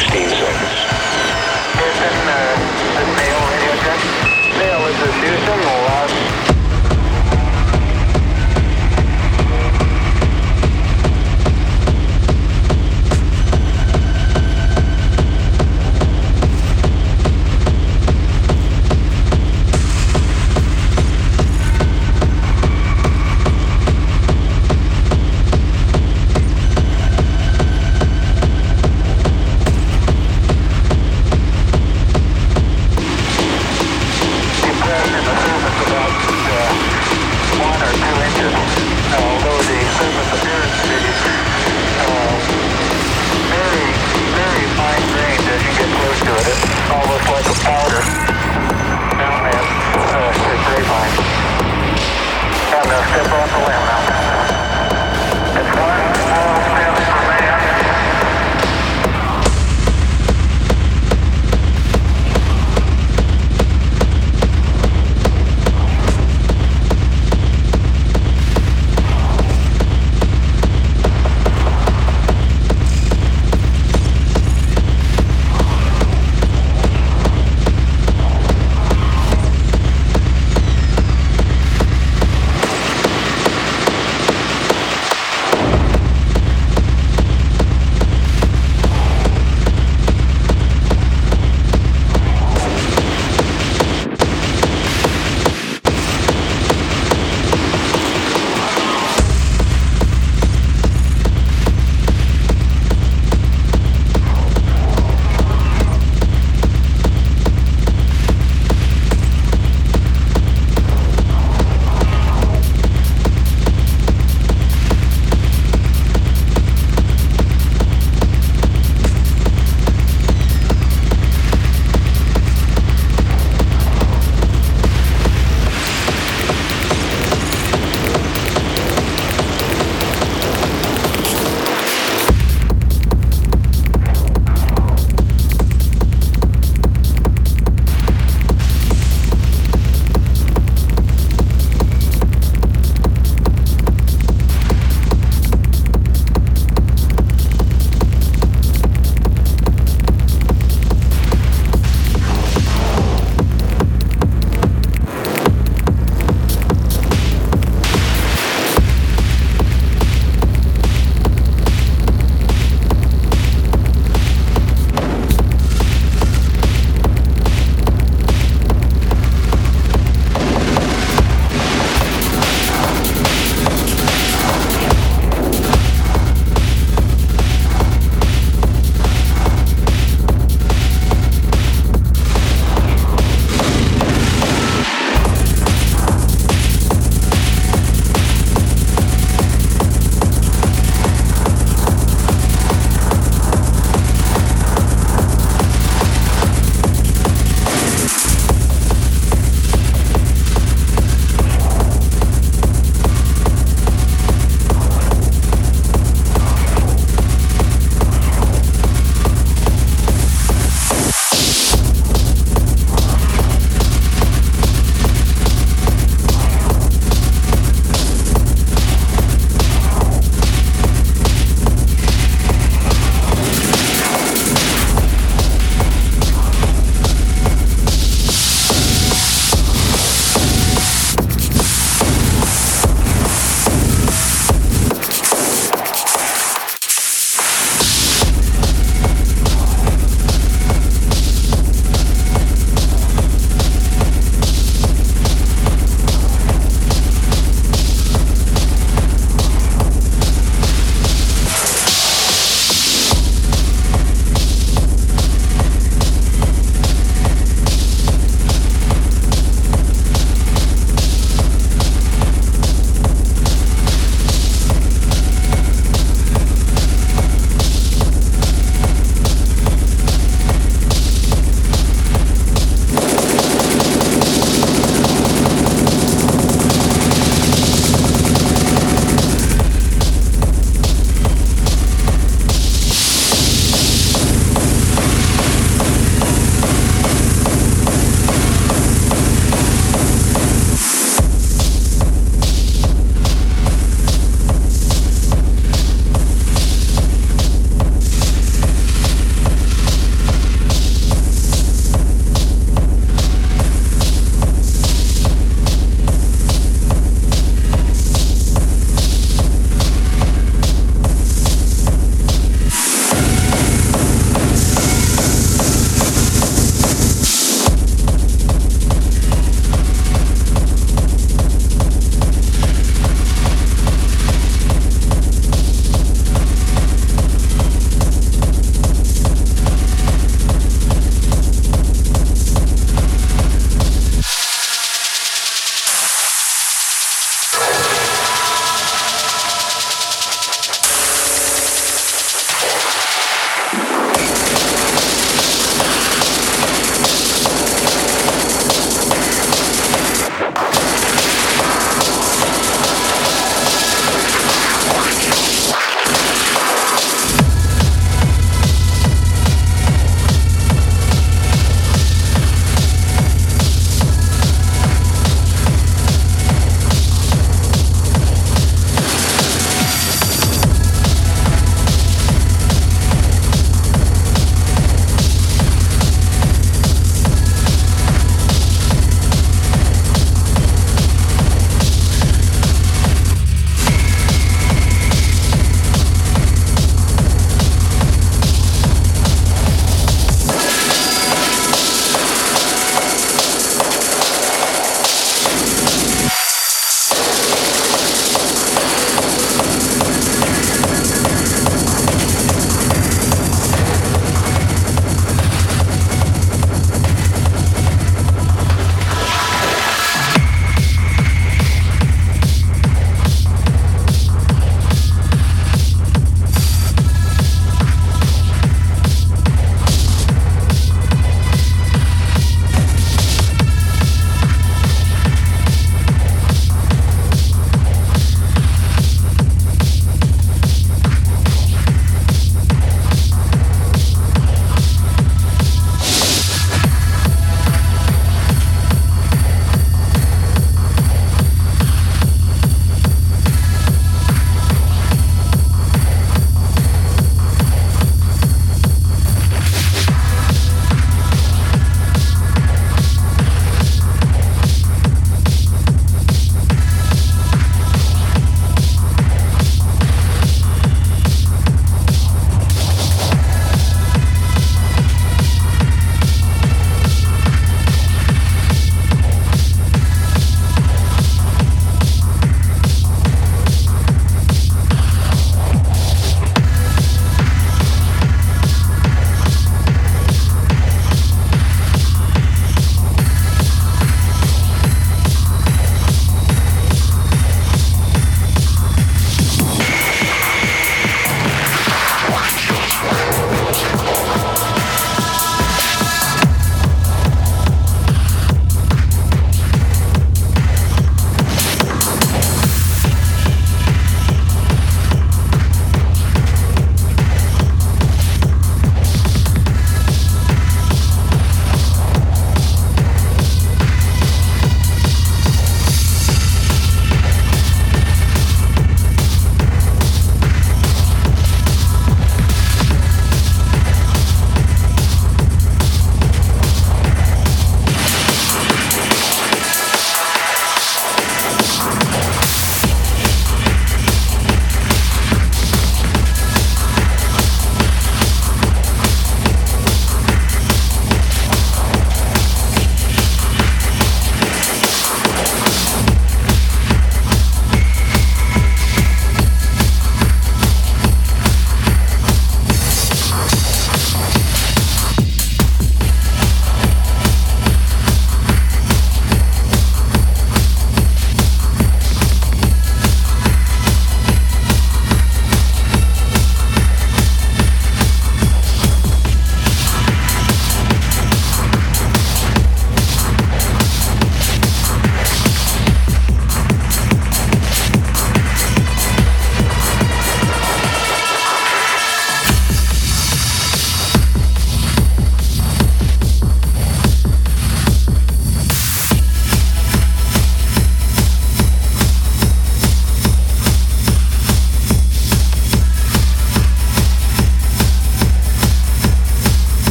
16. 0.00 0.27